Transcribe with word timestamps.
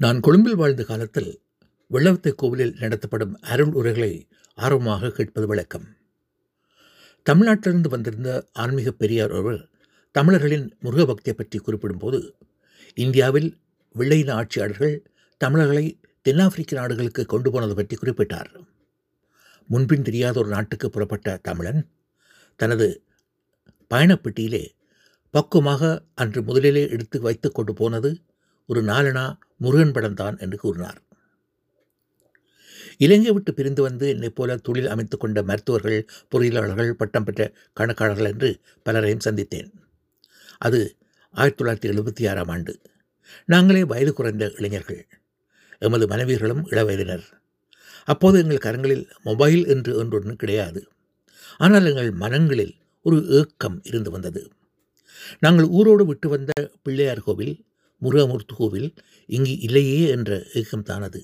நான் 0.00 0.20
கொழும்பில் 0.20 0.54
வாழ்ந்த 0.54 0.82
காலத்தில் 0.82 1.40
வெள்ளவத்தை 1.90 2.32
கோவிலில் 2.34 2.76
நடத்தப்படும் 2.78 3.34
அருள் 3.40 3.72
உரைகளை 3.72 4.28
ஆர்வமாக 4.54 5.10
கேட்பது 5.10 5.46
வழக்கம். 5.46 5.84
தமிழ்நாட்டிலிருந்து 7.26 7.88
வந்திருந்த 7.88 8.46
ஆன்மீக 8.52 8.90
பெரியார் 8.90 9.30
ஒருவர் 9.30 9.68
தமிழர்களின் 10.14 10.66
முருக 10.80 11.04
பக்தியை 11.04 11.34
பற்றி 11.36 11.58
குறிப்பிடும்போது 11.58 12.20
இந்தியாவில் 12.94 13.50
வெள்ளையின 13.94 14.30
ஆட்சியாளர்கள் 14.30 14.94
தமிழர்களை 15.40 15.84
தென்னாப்பிரிக்க 16.22 16.74
நாடுகளுக்கு 16.76 17.26
கொண்டு 17.26 17.50
போனது 17.50 17.74
பற்றி 17.74 17.96
குறிப்பிட்டார். 17.96 18.50
முன்பின் 19.68 20.02
தெரியாத 20.02 20.38
ஒரு 20.38 20.48
நாட்டுக்கு 20.48 20.90
புறப்பட்ட 20.90 21.38
தமிழன் 21.42 21.80
தனது 22.56 22.88
பயணப்பெட்டியிலே 23.90 24.64
பக்குவமாக 25.34 25.92
அன்று 26.14 26.42
முதலிலே 26.42 26.88
எடுத்து 26.88 27.20
வைத்து 27.20 27.52
கொண்டு 27.52 27.74
போனது 27.74 28.10
ஒரு 28.70 28.82
நாலனா 28.82 29.22
முருகன் 29.56 29.92
படம் 29.92 30.14
தான் 30.14 30.36
என்று 30.38 30.58
கூறினார். 30.58 31.00
இலங்கை 32.98 33.32
விட்டு 33.32 33.54
பிரிந்து 33.54 33.82
வந்து 33.82 34.08
என்னைப் 34.08 34.34
போல 34.34 34.56
தொழில் 34.56 34.86
அமைத்துக் 34.86 35.20
கொண்ட 35.20 35.42
மருத்துவர்கள் 35.42 36.06
பொறியியலாளர்கள் 36.30 36.90
பட்டம் 36.90 37.24
பெற்ற 37.24 37.52
கணக்காளர்கள் 37.80 38.30
என்று 38.32 38.50
பலரையும் 38.82 39.24
சந்தித்தேன். 39.24 39.70
அது 40.58 40.96
ஆயிரத்தி 41.30 41.64
தொள்ளாயிரத்தி 41.64 41.92
எழுபத்தி 41.92 42.30
ஆறாம் 42.30 42.48
ஆண்டு. 42.48 42.80
நாங்களே 43.46 43.84
வயது 43.84 44.12
குறைந்த 44.12 44.52
இளைஞர்கள். 44.56 45.08
எமது 45.78 46.06
மனைவியர்களும் 46.06 46.62
இளவயதினர். 46.70 47.26
அப்போது 48.04 48.38
எங்கள் 48.42 48.64
கரங்களில் 48.64 49.04
மொபைல் 49.22 49.66
என்று 49.66 50.04
ஒன்றொன்று 50.04 50.34
கிடையாது. 50.34 50.82
ஆனால் 51.58 51.86
எங்கள் 51.86 52.10
மனங்களில் 52.10 52.74
ஒரு 53.02 53.26
ஏக்கம் 53.28 53.80
இருந்து 53.84 54.10
வந்தது. 54.10 54.42
நாங்கள் 55.38 55.66
ஊரோடு 55.66 56.06
விட்டு 56.06 56.28
வந்த 56.28 56.52
பிள்ளையார் 56.82 57.20
கோவில் 57.20 57.54
முருகமூர்த்தி 58.00 58.54
கோவில் 58.56 58.88
இங்கு 59.26 59.54
இல்லையே 59.58 60.00
என்ற 60.08 60.30
ஏக்கம் 60.54 60.82
தானது. 60.82 61.20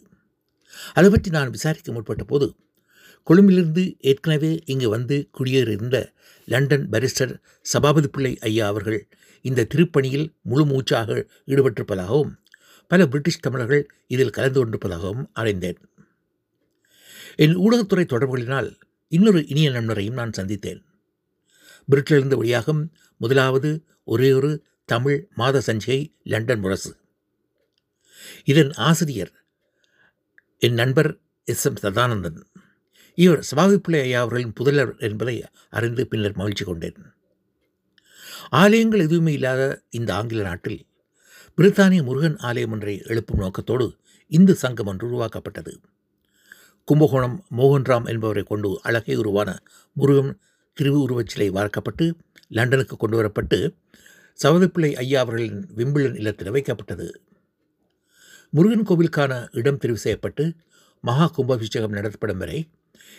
அதை 0.95 1.11
பற்றி 1.11 1.31
நான் 1.31 1.51
விசாரிக்க 1.51 1.93
முற்பட்ட 1.93 2.25
போது 2.25 2.47
கொழும்பிலிருந்து 3.23 3.97
ஏற்கனவே 4.01 4.51
இங்கு 4.65 4.89
வந்து 4.89 5.17
குடியேறியிருந்த 5.39 5.99
லண்டன் 6.45 6.89
பாரிஸ்டர் 6.91 7.33
சபாபதி 7.63 8.09
பிள்ளை 8.09 8.39
ஐயா 8.39 8.67
அவர்கள் 8.67 9.09
இந்த 9.45 9.67
திருப்பணியில் 9.75 10.27
முழு 10.43 10.65
மூச்சாக 10.67 11.27
ஈடுபட்டிருப்பதாகவும் 11.47 12.33
பல 12.91 13.07
பிரிட்டிஷ் 13.07 13.41
தமிழர்கள் 13.41 13.83
இதில் 14.07 14.31
கலந்து 14.31 14.59
கொண்டிருப்பதாகவும் 14.59 15.25
அறிந்தேன். 15.33 15.79
என் 17.37 17.57
ஊடகத்துறை 17.57 18.05
தொடர்புகளினால் 18.05 18.69
இன்னொரு 19.13 19.47
இனிய 19.47 19.71
நண்பரையும் 19.71 20.15
நான் 20.15 20.37
சந்தித்தேன். 20.37 20.81
பிரிட்டிலிருந்து 21.89 22.37
வழியாகவும் 22.37 22.93
முதலாவது 23.21 23.71
ஒரே 24.05 24.33
ஒரு 24.33 24.51
தமிழ் 24.89 25.29
மாத 25.35 25.63
சஞ்சிகை 25.67 26.01
லண்டன் 26.23 26.61
முரசு. 26.61 26.91
இதன் 28.45 28.73
ஆசிரியர் 28.73 29.33
என் 30.59 30.75
நண்பர் 30.75 31.21
எஸ். 31.45 31.67
எம். 31.67 31.79
சதானந்தன். 31.83 32.39
இவர் 33.19 33.47
சபாவிப்பிள்ளை 33.51 34.01
ஐயா 34.01 34.21
அவர்களின் 34.21 34.53
புதலர் 34.53 34.97
என்பதை 34.99 35.45
அறிந்து 35.71 36.07
பின்னர் 36.07 36.37
மகிழ்ச்சி 36.37 36.65
கொண்டேன். 36.65 36.99
ஆலயங்கள் 38.51 39.01
எதுவுமே 39.01 39.33
இல்லாத 39.33 39.83
இந்த 39.91 40.15
ஆங்கில 40.15 40.43
நாட்டில் 40.43 40.87
பிரித்தானிய 41.59 42.03
முருகன் 42.03 42.39
ஆலயம் 42.39 42.71
ஒன்றை 42.71 43.03
எழுப்பும் 43.05 43.39
நோக்கத்தோடு 43.39 43.87
இந்து 44.33 44.55
சங்கம் 44.55 44.87
ஒன்று 44.87 45.07
உருவாக்கப்பட்டது. 45.07 45.81
கும்பகோணம் 46.89 47.45
மோகன்ராம் 47.57 48.09
என்பவரை 48.09 48.43
கொண்டு 48.43 48.81
அழகை 48.83 49.17
உருவான 49.17 49.51
முருகன் 49.93 50.41
திருவு 50.81 50.99
உருவச்சிலை 51.07 51.51
வார்க்கப்பட்டு 51.51 52.17
லண்டனுக்கு 52.49 52.97
கொண்டு 52.97 53.17
வரப்பட்டு 53.17 53.59
சவதிப்பிள்ளை 54.43 54.95
ஐயா 54.95 55.21
அவர்களின் 55.21 55.69
விம்பிளன் 55.77 56.15
இல்லத்தில் 56.15 56.51
வைக்கப்பட்டது. 56.51 57.07
முருகன் 58.51 58.87
கோவிலுக்கான 58.87 59.49
இடம் 59.53 59.79
தெரிவு 59.79 60.01
செய்யப்பட்டு 60.05 60.55
மகா 61.01 61.27
கும்பாபிஷேகம் 61.27 61.91
நடத்தப்படும் 61.91 62.37
வரை 62.37 62.69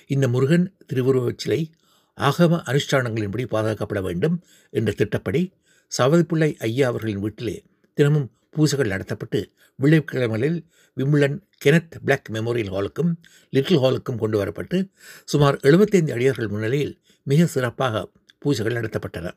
இந்த 0.08 0.28
முருகன் 0.28 0.76
திருவுருவச் 0.94 1.38
சிலை 1.38 1.72
ஆகம 2.18 2.60
அனுஷ்டானங்களின்படி 2.70 3.46
பாதுகாக்கப்பட 3.46 4.02
வேண்டும் 4.02 4.44
என்ற 4.70 4.92
திட்டப்படி 4.92 5.54
சவதிப்பிள்ளை 5.98 6.56
ஐயா 6.58 6.88
அவர்களின் 6.88 7.20
வீட்டிலே 7.20 7.64
தினமும் 7.94 8.32
பூஜைகள் 8.56 8.94
நடத்தப்பட்டு 8.94 9.40
வெள்ளிக்கிழமைகளில் 9.80 10.60
விம்பிளன் 10.98 11.38
கெனத் 11.66 11.96
பிளாக் 12.06 12.30
மெமோரியல் 12.34 12.74
ஹாலுக்கும் 12.76 13.12
லிட்டில் 13.50 13.78
ஹாலுக்கும் 13.78 14.18
கொண்டு 14.18 14.44
வரப்பட்டு 14.44 14.90
சுமார் 15.26 15.58
எழுபத்தைந்து 15.62 16.14
அடியார்கள் 16.14 16.48
முன்னிலையில் 16.48 17.02
மிக 17.24 17.46
சிறப்பாக 17.46 18.10
பூஜைகள் 18.46 18.78
நடத்தப்பட்டன. 18.78 19.28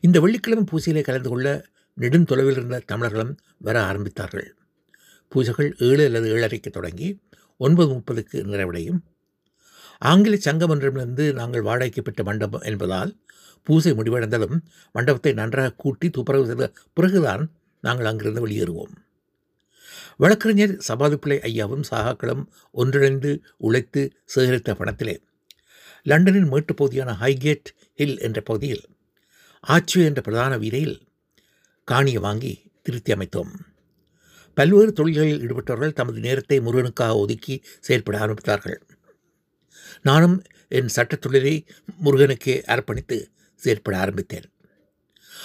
இந்த 0.00 0.20
வெள்ளிக்கிழமை 0.20 0.64
பூசையிலே 0.64 1.00
கலந்து 1.00 1.28
கொள்ள 1.28 1.64
நெடுந்தொலைவில் 1.98 2.50
இருந்த 2.50 2.82
தமிழர்களும் 2.86 3.38
வர 3.58 3.80
ஆரம்பித்தார்கள். 3.80 4.48
பூஜைகள் 5.34 5.70
ஏழு 5.78 6.04
அல்லது 6.04 6.28
ஏழரைக்கு 6.28 6.70
தொடங்கி 6.70 7.20
ஒன்பது 7.56 7.92
முப்பதுக்கு 7.92 8.32
நிறைவடையும். 8.32 8.98
ஆங்கில 9.98 10.36
சங்கம் 10.36 10.70
ஒன்றிலிருந்து 10.70 11.32
நாங்கள் 11.32 11.62
வாடகைக்கு 11.62 12.02
பெற்ற 12.02 12.22
மண்டபம் 12.24 12.60
என்பதால் 12.60 13.16
பூஜை 13.62 13.92
முடிவடைந்ததும் 13.92 14.60
மண்டபத்தை 14.92 15.32
நன்றாக 15.32 15.72
கூட்டி 15.72 16.10
துப்புரவு 16.10 16.46
செய்த 16.46 16.72
பிறகுதான் 16.92 17.52
நாங்கள் 17.80 18.06
அங்கிருந்து 18.06 18.48
வெளியேறுவோம். 18.48 18.92
வழக்கறிஞர் 20.16 20.78
சபாதிப்பிள்ளை 20.88 21.38
ஐயாவும் 21.40 21.82
சாகாக்களும் 21.90 22.46
ஒன்றிணைந்து 22.70 23.42
உழைத்து 23.56 24.12
சேகரித்த 24.34 24.74
பணத்திலே 24.74 25.16
லண்டனின் 26.02 26.48
மேட்டுப் 26.48 26.76
பகுதியான 26.76 27.16
ஹைகேட் 27.20 27.70
ஹில் 27.94 28.20
என்ற 28.20 28.40
பகுதியில் 28.40 28.84
ஆச்சு 29.62 30.04
என்ற 30.04 30.20
பிரதான 30.20 30.58
வீதியில் 30.58 31.00
காணியை 31.90 32.20
வாங்கி 32.20 32.72
திருத்தி 32.82 33.12
அமைத்தோம். 33.12 33.50
பல்வேறு 34.54 34.92
தொழில்களில் 34.92 35.40
ஈடுபட்டவர்கள் 35.40 35.92
தமது 35.92 36.20
நேரத்தை 36.20 36.60
முருகனுக்காக 36.60 37.16
ஒதுக்கி 37.16 37.62
செயல்பட 37.80 38.18
ஆரம்பித்தார்கள். 38.18 38.80
நானும் 40.02 40.42
என் 40.68 40.88
சட்டத் 40.88 41.20
தொழிலை 41.20 41.66
முருகனுக்கே 42.04 42.62
அர்ப்பணித்து 42.66 43.26
செயற்பட 43.54 43.98
ஆரம்பித்தேன். 43.98 44.42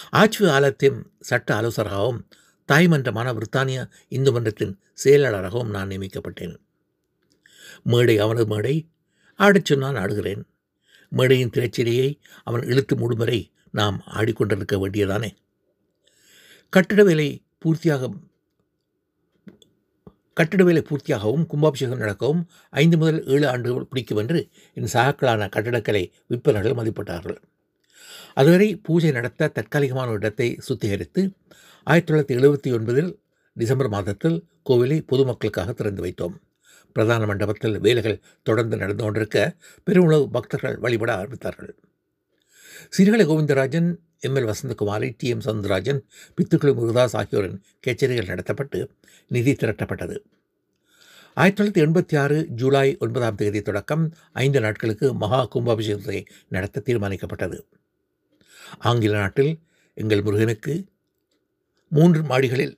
ஆட்சி 0.10 0.50
ஆலயத்தின் 0.50 1.12
சட்ட 1.20 1.62
ஆலோசகராகவும் 1.62 2.28
தாய்மன்றமான 2.72 3.34
பிரித்தானிய 3.34 3.90
இந்து 4.08 4.32
மன்றத்தின் 4.32 4.80
செயலாளராகவும் 4.94 5.70
நான் 5.70 5.90
நியமிக்கப்பட்டேன். 5.90 6.58
மேடை 7.84 8.20
அவனது 8.20 8.48
மேடை 8.48 8.88
ஆடச் 9.36 9.66
சொன்னால் 9.66 9.96
ஆடுகிறேன். 9.96 10.44
மேடையின் 11.10 11.50
திரைச்சிரையை 11.50 12.20
அவன் 12.44 12.62
இழுத்து 12.62 12.96
மூடும் 12.96 13.16
வரை 13.16 13.52
நாம் 13.80 13.98
ஆடிக்கொண்டிருக்க 14.18 14.76
வேண்டியதானே? 14.84 15.30
கட்டிட 16.74 17.02
வேலை 17.04 17.28
பூர்த்தியாக 17.66 18.10
கட்டிட 20.38 20.64
வேலை 20.64 20.82
பூர்த்தியாகவும் 20.90 21.46
கும்பாபிஷேகம் 21.52 22.02
நடக்கவும் 22.04 22.42
ஐந்து 22.82 22.98
முதல் 22.98 23.20
ஏழு 23.36 23.46
ஆண்டுகள் 23.52 23.88
பிடிக்கும் 23.92 24.20
என்று 24.22 24.40
என் 24.74 24.92
சகாக்களான 24.94 25.48
கட்டிடக்கலை 25.56 26.04
விற்பனர்கள் 26.30 26.78
மதிப்பிட்டார்கள். 26.80 27.40
அதுவரை 28.34 28.68
பூஜை 28.88 29.12
நடத்த 29.12 29.52
தற்காலிகமான 29.56 30.12
இடத்தை 30.20 30.48
சுத்திகரித்து 30.68 31.22
ஆயிரத்தி 31.88 32.10
தொள்ளாயிரத்தி 32.10 32.36
எழுபத்தி 32.40 32.70
ஒன்பதில் 32.78 33.12
டிசம்பர் 33.58 33.92
மாதத்தில் 33.96 34.38
கோவிலை 34.70 35.00
பொதுமக்களுக்காக 35.12 35.74
திறந்து 35.74 36.04
வைத்தோம். 36.06 36.36
பிரதான 36.96 37.26
மண்டபத்தில் 37.26 37.76
வேலைகள் 37.80 38.22
தொடர்ந்து 38.48 38.76
நடந்து 38.78 39.04
கொண்டிருக்க 39.04 39.40
பெருமளவு 39.84 40.26
பக்தர்கள் 40.30 40.78
வழிபட 40.78 41.12
ஆரம்பித்தார்கள். 41.22 41.74
Sirkazhi 42.90 43.26
Govindarajan 43.26 43.96
M. 44.20 44.36
L. 44.36 44.54
Vasanthakumari 44.54 45.14
T. 45.18 45.28
M. 45.28 45.40
Soundararajan 45.40 46.00
Pithukuli 46.38 46.74
Murugadas 46.74 47.16
ஆகியோரின் 47.16 47.62
கச்சேரிகள் 47.88 48.28
நடத்தப்பட்டு 48.28 48.90
நிதி 49.28 49.52
திரட்டப்பட்டது. 49.52 50.18
ஆயிரத்தி 51.34 51.64
தொள்ளாயிரத்தி 51.64 51.86
எண்பத்தி 51.86 52.18
ஆறு 52.18 52.48
ஜூலை 52.48 52.98
ஒன்பதாம் 53.00 53.36
தேதி 53.36 53.62
தொடக்கம் 53.62 54.14
ஐந்து 54.34 54.60
நாட்களுக்கு 54.60 55.14
மகா 55.14 55.48
கும்பாபிஷேகத்தை 55.56 56.26
நடத்த 56.48 56.82
தீர்மானிக்கப்பட்டது. 56.86 57.60
ஆங்கில 58.78 59.18
நாட்டில் 59.18 59.60
எங்கள் 59.94 60.22
முருகனுக்கு 60.22 60.86
மூன்று 61.90 62.22
மாடிகளில் 62.22 62.78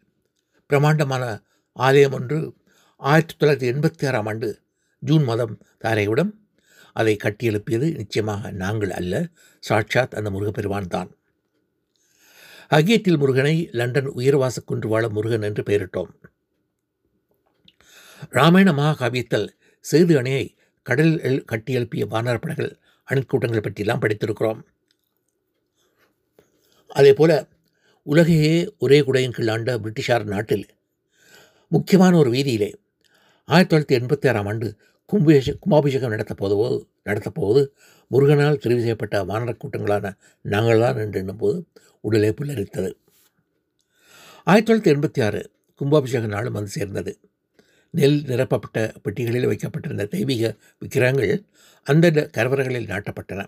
பிரமாண்டமான 0.66 1.42
ஆலயம் 1.72 2.12
ஒன்று 2.12 2.54
ஆயிரத்தி 2.98 3.34
தொள்ளாயிரத்தி 3.40 3.74
எண்பத்தி 3.74 4.08
ஆறாம் 4.08 4.26
ஆண்டு 4.26 4.60
ஜூன் 5.00 5.24
மாதம் 5.24 5.58
தாரையுடன் 5.84 6.32
அதை 7.00 7.14
கட்டியெழுப்பியது 7.24 7.88
நிச்சயமாக 8.00 8.52
நாங்கள் 8.62 8.94
அல்ல 9.00 9.14
சாட்சாத் 9.64 10.16
அந்த 10.20 10.30
முருகப்பெருமான் 10.36 10.94
தான். 10.96 11.10
அகியத்தில் 12.78 13.20
முருகனை 13.22 13.56
லண்டன் 13.80 14.10
உயர்வாச 14.20 14.58
குன்றுவாழ 14.70 15.06
முருகன் 15.18 15.46
என்று 15.48 15.64
பெயரிட்டோம். 15.70 16.12
ராமாயண 18.38 18.70
மகாகாவியத்தில் 18.80 19.48
சேது 19.86 20.14
அணையை 20.22 20.46
கடலில் 20.86 21.46
கட்டியெழுப்பிய 21.52 22.04
வானரப்படைகள் 22.14 22.72
அணுக்கூட்டங்கள் 23.08 23.66
பற்றியெல்லாம் 23.66 24.02
படித்திருக்கிறோம். 24.04 24.60
அதே 27.00 27.14
போல 27.14 27.32
உலகையே 28.08 28.54
ஒரே 28.78 29.00
குடையின் 29.08 29.36
கீழ் 29.36 29.52
ஆண்ட 29.54 29.72
பிரிட்டிஷார் 29.84 30.26
நாட்டில் 30.34 30.66
முக்கியமான 31.72 32.14
ஒரு 32.18 32.30
வீதியிலே 32.36 32.70
ஆயிரத்தி 33.50 33.72
தொள்ளாயிரத்தி 33.72 33.98
எண்பத்தி 34.00 34.28
ஆறாம் 34.30 34.50
ஆண்டு 34.52 34.68
கும்பாபிஷே 35.12 35.54
கும்பாபிஷேகம் 35.60 36.10
நடத்த 36.10 36.84
நடத்தப்போது 37.06 37.68
முருகனால் 38.08 38.56
தெரிவு 38.56 38.78
செய்யப்பட்ட 38.78 39.24
வானரக் 39.24 39.58
கூட்டங்களான 39.64 40.18
நாங்கள்தான் 40.44 40.98
என்று 40.98 41.20
எண்ணும்போது 41.20 41.66
உடலே 42.02 42.30
புல்லரித்தது. 42.30 42.92
ஆயிரத்தி 44.44 44.92
தொள்ளாயிரத்தி 44.92 44.94
எண்பத்தி 44.94 45.24
ஆறு 45.24 45.52
கும்பாபிஷேக 45.80 46.28
நாளும் 46.28 46.54
வந்து 46.54 46.70
சேர்ந்தது. 46.70 47.20
நெல் 47.92 48.22
நிரப்பப்பட்ட 48.22 48.94
பெட்டிகளில் 49.04 49.46
வைக்கப்பட்டிருந்த 49.46 50.06
தெய்வீக 50.06 50.56
விக்கிரகங்கள் 50.80 51.44
அந்தந்த 51.84 52.30
கரவரங்களில் 52.38 52.88
நாட்டப்பட்டன. 52.88 53.46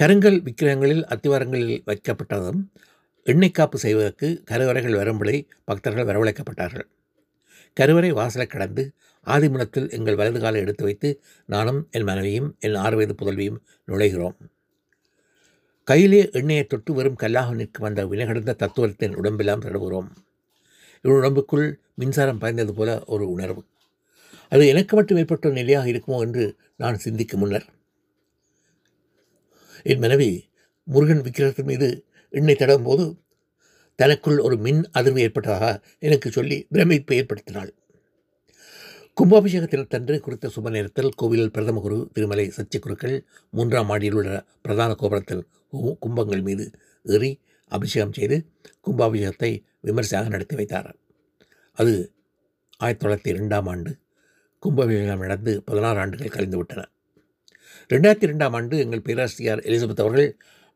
கருங்கல் 0.00 0.42
விக்கிரகங்களில் 0.42 1.04
அத்திவாரங்களில் 1.04 1.82
வைக்கப்பட்டதும் 1.86 2.66
எண்ணெய் 3.24 3.50
காப்பு 3.50 3.78
செய்வதற்கு 3.78 4.42
கருவறைகள் 4.44 4.94
வரும்படி 4.94 5.48
பக்தர்கள் 5.64 6.04
வரவழைக்கப்பட்டார்கள். 6.04 6.88
கருவறை 7.74 8.10
வாசலை 8.10 8.46
கடந்து 8.46 8.92
ஆதிமனத்தில் 9.26 9.90
எங்கள் 9.90 10.14
வலது 10.14 10.40
காலை 10.40 10.60
எடுத்து 10.60 10.84
வைத்து 10.84 11.08
நானும் 11.48 11.88
என் 11.90 12.04
மனைவியும் 12.04 12.48
என் 12.60 12.74
ஆறு 12.74 12.96
வயது 12.96 13.14
புதல்வியும் 13.14 13.60
நுழைகிறோம். 13.88 14.36
கையிலே 15.88 16.30
எண்ணெயை 16.32 16.64
தொட்டு 16.64 16.92
வரும் 16.94 17.14
கல்லாக 17.14 17.54
நிற்கும் 17.54 17.88
அந்த 17.88 18.06
வினைகடந்த 18.06 18.56
தத்துவத்தின் 18.62 19.14
உடம்பெல்லாம் 19.14 19.60
தடவுகிறோம். 19.60 20.08
இவன் 21.04 21.18
உடம்புக்குள் 21.20 21.66
மின்சாரம் 21.94 22.38
பாய்ந்தது 22.38 22.74
போல 22.74 22.90
ஒரு 23.06 23.24
உணர்வு. 23.30 23.62
அது 24.48 24.66
எனக்கு 24.66 24.96
மட்டும் 24.96 25.18
ஏற்பட்ட 25.18 25.50
நிலையாக 25.50 25.90
இருக்குமோ 25.92 26.18
என்று 26.20 26.44
நான் 26.76 26.96
சிந்திக்கும் 26.96 27.40
முன்னர் 27.40 27.66
என் 29.86 29.98
மனைவி 29.98 30.30
முருகன் 30.86 31.22
விக்கிரகத்தின் 31.22 31.64
மீது 31.64 31.88
எண்ணெய் 32.30 32.58
தடவும் 32.60 32.82
போது 32.82 33.04
தனக்குள் 33.98 34.38
ஒரு 34.38 34.56
மின் 34.56 34.82
அதிர்வு 34.98 35.18
ஏற்பட்டதாக 35.18 35.66
எனக்கு 35.98 36.28
சொல்லி 36.30 36.66
பிரமிப்பை 36.72 37.16
ஏற்படுத்தினாள். 37.20 37.70
கும்பாபிஷேகத்தில் 39.16 39.88
தன்று 39.88 40.14
குறித்த 40.20 40.50
சுப 40.54 40.70
நேரத்தில் 40.70 41.10
கோவிலில் 41.20 41.50
பிரதம 41.50 41.80
குரு 41.80 41.96
திருமலை 42.12 42.44
சச்சிக்குருக்கள் 42.56 43.16
மூன்றாம் 43.50 43.86
மாடியில் 43.86 44.14
உள்ள 44.14 44.36
பிரதான 44.62 44.94
கோபுரத்தில் 44.94 45.42
கும்பங்கள் 46.00 46.42
மீது 46.42 46.64
ஏறி 47.06 47.30
அபிஷேகம் 47.72 48.12
செய்து 48.12 48.36
கும்பாபிஷேகத்தை 48.86 49.50
விமர்சையாக 49.80 50.28
நடத்தி 50.28 50.54
வைத்தார். 50.54 50.88
அது 51.78 51.92
ஆயிரத்தி 52.80 53.02
தொள்ளாயிரத்தி 53.04 53.36
ரெண்டாம் 53.38 53.68
ஆண்டு 53.74 53.92
கும்பாபிஷேகம் 54.62 55.24
நடந்து 55.26 55.52
பதினாறு 55.68 56.00
ஆண்டுகள் 56.04 56.34
கழிந்துவிட்டன 56.36 56.88
ரெண்டாயிரத்தி 57.90 58.32
ரெண்டாம் 58.32 58.56
ஆண்டு 58.60 58.76
எங்கள் 58.78 59.06
பேராசிரியர் 59.08 59.64
எலிசபெத் 59.68 60.04
அவர்கள் 60.04 60.28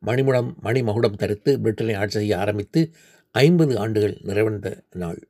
மணிமுடம் 0.02 0.50
மணிமகுடம் 0.62 1.20
தரித்து 1.22 1.52
பிரிட்டனை 1.64 1.94
ஆட்சி 2.02 2.18
செய்ய 2.18 2.38
ஆரம்பித்து 2.38 2.80
ஐம்பது 3.34 3.74
ஆண்டுகள் 3.84 4.16
நிறைவடைந்த 4.28 4.70
நாள். 5.02 5.20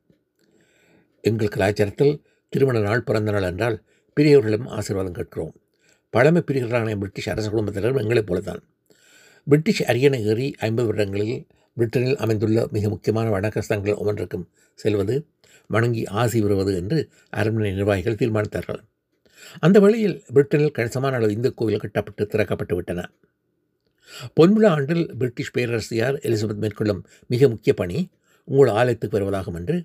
எங்கள் 1.23 1.53
கலாச்சாரத்தில் 1.55 2.15
திருமண 2.49 2.79
நாள் 2.79 3.01
பிறந்த 3.01 3.31
நாள் 3.31 3.41
என்றால் 3.41 3.81
பெரியவர்களிடம் 4.19 4.67
ஆசீர்வாதம் 4.67 5.13
கேட்கிறோம். 5.13 5.53
பழமை 6.09 6.43
பிரிகளான 6.47 6.95
பிரிட்டிஷ் 6.95 7.29
அரச 7.29 7.49
குடும்பத்தினரும் 7.49 7.97
எங்களைப் 7.97 8.25
போலத்தான். 8.25 8.63
பிரிட்டிஷ் 9.43 9.83
அரியணை 9.83 10.25
ஏறி 10.25 10.55
ஐம்பது 10.57 10.87
வருடங்களில் 10.87 11.45
பிரிட்டனில் 11.77 12.15
அமைந்துள்ள 12.15 12.67
மிக 12.71 12.89
முக்கியமான 12.89 13.39
வணக்கஸ்தங்கள் 13.39 13.95
ஒவ்வொன்றுக்கும் 13.95 14.49
செல்வது 14.75 15.25
வணங்கி 15.67 16.05
ஆசி 16.05 16.41
வருவது 16.41 16.75
என்று 16.75 17.09
அரண்மனை 17.29 17.71
நிர்வாகிகள் 17.71 18.15
தீர்மானித்தார்கள். 18.15 18.79
அந்த 19.59 19.79
வழியில் 19.79 20.23
பிரிட்டனில் 20.33 20.71
கணிசமான 20.71 21.15
அளவு 21.15 21.31
இந்து 21.31 21.53
கோவில் 21.53 21.77
கட்டப்பட்டு 21.77 22.23
திறக்கப்பட்டு 22.25 22.75
விட்டன. 22.75 23.09
பொன்விழா 24.39 24.67
ஆண்டில் 24.67 25.15
பிரிட்டிஷ் 25.17 25.51
பேரரசியார் 25.51 26.15
எலிசபெத் 26.15 26.55
மேற்கொள்ளும் 26.55 27.05
மிக 27.27 27.47
முக்கிய 27.47 27.73
பணி 27.73 28.09
உங்கள் 28.43 28.73
ஆலயத்துக்கு 28.73 29.19
வருவதாகும் 29.19 29.55
என்று 29.55 29.83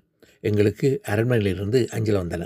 எங்களுக்கு 0.49 0.87
அரண்மனையிலிருந்து 1.11 1.79
அஞ்சல் 1.95 2.19
வந்தன. 2.21 2.43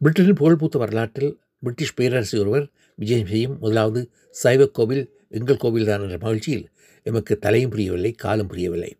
பிரிட்டனின் 0.00 0.38
புகழ்பூத்த 0.40 0.76
வரலாற்றில் 0.82 1.32
பிரிட்டிஷ் 1.64 1.96
பேரரசி 1.98 2.36
ஒருவர் 2.42 2.66
விஜயம் 2.98 3.30
செய்யும் 3.32 3.56
முதலாவது 3.62 4.00
சைவ 4.42 4.66
கோவில் 4.78 5.04
எங்கள் 5.38 5.62
கோவில்தான் 5.64 6.04
என்ற 6.06 6.18
மகிழ்ச்சியில் 6.24 6.66
எமக்கு 7.06 7.34
தலையும் 7.44 7.72
புரியவில்லை 7.72 8.12
காலும் 8.24 8.50
புரியவில்லை. 8.50 8.90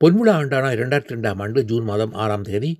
பொன்விழா 0.00 0.32
ஆண்டான 0.40 0.70
இரண்டாயிரத்தி 0.76 1.14
ரெண்டாம் 1.14 1.40
ஆண்டு 1.44 1.60
ஜூன் 1.70 1.84
மாதம் 1.90 2.14
ஆறாம் 2.22 2.46
தேதி 2.48 2.70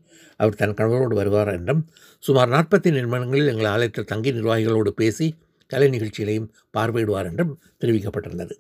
அவர் 0.41 0.59
தன் 0.61 0.77
கணவரோடு 0.79 1.15
வருவார் 1.21 1.51
என்றும் 1.55 1.83
சுமார் 2.25 2.51
நாற்பத்தி 2.55 2.89
நிமிடங்களில் 2.97 3.51
எங்கள் 3.53 3.71
ஆலயத்தில் 3.75 4.09
தங்கி 4.13 4.33
நிர்வாகிகளோடு 4.39 4.91
பேசி 5.01 5.27
கலை 5.71 5.89
நிகழ்ச்சிகளையும் 5.95 6.49
பார்வையிடுவார் 6.77 7.29
என்றும் 7.31 7.53
தெரிவிக்கப்பட்டிருந்தது. 7.81 8.55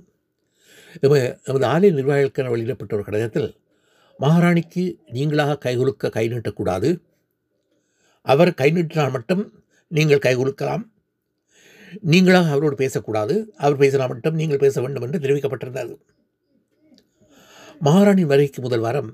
எமது 1.05 1.67
ஆலய 1.73 1.93
நிர்வாகிகளுக்கென 1.99 2.51
வெளியிடப்பட்ட 2.55 2.97
ஒரு 2.99 3.05
கடிதத்தில் 3.09 3.49
மகாராணிக்கு 4.23 4.83
நீங்களாக 5.17 5.59
கைகுலுக்க 5.65 6.11
கை 6.17 6.25
நீட்டக்கூடாது. 6.33 6.91
அவர் 8.27 8.51
கை 8.61 8.69
நீட்டினால் 8.77 9.15
மட்டும் 9.17 9.43
நீங்கள் 9.91 10.25
கைகுலுக்கலாம் 10.27 10.85
நீங்களாக 12.13 12.49
அவரோடு 12.55 12.77
பேசக்கூடாது. 12.77 13.35
அவர் 13.57 13.81
பேசினால் 13.83 14.09
மட்டும் 14.09 14.39
நீங்கள் 14.41 14.63
பேச 14.65 14.81
வேண்டும் 14.81 15.05
என்று 15.07 15.23
தெரிவிக்கப்பட்டிருந்தது. 15.25 15.95
மகாராணி 17.81 18.25
வருகைக்கு 18.25 18.61
முதல் 18.63 18.85
வாரம் 18.87 19.11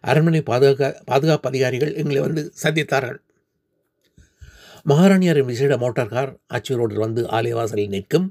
அரண்மனை 0.00 0.40
பாதுகா 0.50 0.88
பாதுகாப்பு 1.04 1.48
அதிகாரிகள் 1.48 1.94
எங்களை 1.94 2.20
வந்து 2.20 2.42
சந்தித்தார்கள். 2.62 3.20
மகாராணியாரின் 4.90 5.48
விசேட 5.52 5.76
மோட்டார் 5.76 6.12
கார் 6.12 6.32
ஆட்சி 6.46 6.78
ரோட்டில் 6.80 7.04
வந்து 7.04 7.22
ஆலய 7.36 7.54
வாசலில் 7.58 7.94
நிற்கும். 7.94 8.26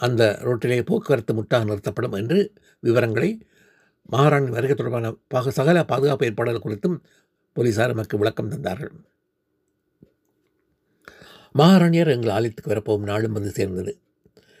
அந்த 0.00 0.22
ரோட்டிலே 0.46 0.82
போக்குவரத்து 0.90 1.32
முட்டாக 1.38 1.64
நிறுத்தப்படும் 1.64 2.16
என்று 2.20 2.38
விவரங்களை 2.80 3.30
மகாராணி 4.10 4.50
வருகை 4.50 4.76
தொடர்பான 4.76 5.14
பாக 5.28 5.50
சகல 5.50 5.84
பாதுகாப்பு 5.84 6.26
ஏற்பாடுகள் 6.26 6.64
குறித்தும் 6.64 6.96
போலீசார் 7.52 7.88
நமக்கு 7.88 8.18
விளக்கம் 8.18 8.50
தந்தார்கள். 8.50 8.92
மகாராணியார் 11.58 12.08
எங்கள் 12.08 12.30
ஆலயத்துக்கு 12.30 12.72
வரப்போகும் 12.72 13.04
நாளும் 13.04 13.32
வந்து 13.32 13.50
சேர்ந்தது. 13.50 13.92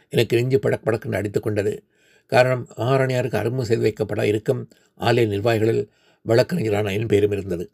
எனக்கு 0.08 0.36
நெஞ்சு 0.36 0.58
படக் 0.58 0.84
படக்கென்று 0.84 1.14
அடித்து 1.14 1.40
கொண்டது. 1.40 1.84
காரணம் 2.26 2.68
மகாராணியாருக்கு 2.76 3.36
அறிமுகம் 3.36 3.66
செய்து 3.66 3.84
வைக்கப்பட 3.86 4.22
இருக்கும் 4.22 4.68
ஆலய 5.00 5.26
நிர்வாகிகளில் 5.26 5.88
வழக்கறிஞரான 6.22 6.92
என் 6.92 7.06
பெயரும் 7.06 7.30
இருந்தது. 7.30 7.70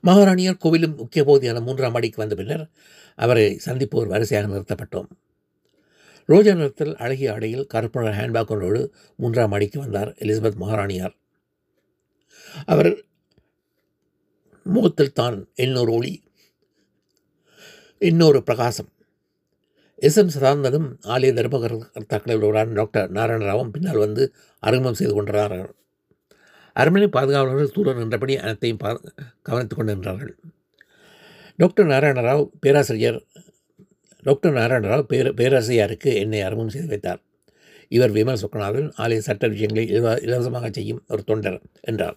மகாராணியார் 0.00 0.62
கோவிலும் 0.64 0.96
முக்கிய 0.96 1.24
பகுதியான 1.24 1.60
மூன்றாம் 1.60 1.92
மாடிக்கு 1.92 2.20
வந்த 2.20 2.34
பின்னர் 2.34 2.70
அவரை 3.16 3.60
சந்திப்போர் 3.66 4.06
வரிசையாக 4.06 4.48
நிறுத்தப்பட்டோம். 4.52 5.10
ரோஜா 6.26 6.54
நிறத்தில் 6.54 6.96
அழகிய 6.96 7.32
ஆடையில் 7.32 7.66
கருப்பான 7.74 8.10
ஹேண்ட்பேக் 8.10 8.46
ஒன்றோடு 8.46 8.94
மூன்றாம் 9.16 9.52
அடிக்கு 9.52 9.78
வந்தார் 9.78 10.08
எலிசபெத் 10.08 10.60
மகாராணியார். 10.60 11.14
அவர் 12.66 13.04
முகத்தில் 14.64 15.12
தான் 15.12 15.48
இன்னொரு 15.54 15.92
ஒளி 15.92 16.22
இன்னொரு 17.98 18.42
பிரகாசம். 18.42 18.88
எஸ். 19.96 20.16
எம். 20.16 20.28
சதானந்தனும் 20.28 20.96
ஆலய 21.02 21.32
தர்மகர்த்தாக்களில் 21.32 22.36
ஒருவரான 22.36 22.72
டாக்டர் 22.72 23.12
நாராயணராவும் 23.12 23.68
பின்னால் 23.68 23.96
வந்து 23.96 24.34
அறிமுகம் 24.60 24.94
செய்து 24.94 25.14
கொண்டிருந்தார்கள். 25.14 25.74
அரண்மனை 26.74 27.08
பாதுகாவலர்கள் 27.08 27.70
தூரம் 27.70 27.96
நின்றபடி 27.96 28.38
அனைத்தையும் 28.38 28.78
பா 28.78 29.00
கவனித்துக் 29.42 29.78
கொண்டிருந்தார்கள். 29.78 30.38
டாக்டர் 31.56 31.86
நாராயணராவ் 31.86 32.50
பேராசிரியர் 32.60 33.26
டாக்டர் 34.22 34.52
நாராயணராவ் 34.52 35.08
பேர 35.12 35.32
பேராசிரியருக்கு 35.32 36.14
என்னை 36.14 36.40
அறிமுகம் 36.40 36.68
செய்து 36.68 36.86
வைத்தார். 36.86 37.20
இவர் 37.88 38.10
விமல் 38.10 38.40
சொக்கநாதன் 38.42 38.92
ஆலய 38.98 39.18
சட்ட 39.18 39.48
விஷயங்களை 39.48 39.88
இலவ 39.88 40.18
இலவசமாக 40.18 40.70
செய்யும் 40.70 41.04
ஒரு 41.08 41.24
தொண்டர் 41.24 41.60
என்றார். 41.80 42.16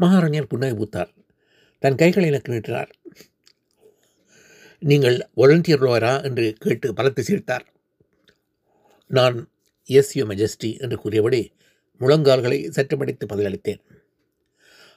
மகாராணியர் 0.00 0.48
புன்னகை 0.48 0.76
பூத்தார். 0.78 1.10
தன் 1.78 1.94
கைகளை 1.94 2.28
எனக்கு 2.28 2.52
நீட்டினார். 2.52 2.90
நீங்கள் 4.78 5.28
வாலண்டியர் 5.36 5.84
லோயரா 5.84 6.22
என்று 6.22 6.54
கேட்டு 6.58 6.92
பலத்தை 6.92 7.20
சிரித்தார். 7.20 7.66
நான் 9.06 9.48
எஸ். 9.88 10.16
யூ. 10.16 10.26
மெஜஸ்டி 10.26 10.80
என்று 10.80 10.96
கூறியபடி 10.98 11.52
முழங்கால்களை 12.00 12.68
சற்று 12.68 12.96
பதிலளித்தேன். 13.32 13.82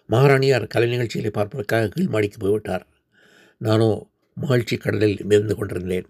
மகாராணியார் 0.06 0.68
கலை 0.68 0.90
நிகழ்ச்சிகளை 0.90 1.32
பார்ப்பதற்காக 1.32 1.88
கீழ் 1.88 2.08
மாடிக்கு 2.08 2.38
போய்விட்டார். 2.38 2.88
நானோ 3.58 4.10
மகிழ்ச்சி 4.40 4.76
கடலில் 4.78 5.26
மிதந்து 5.26 5.56
கொண்டிருந்தேன். 5.56 6.08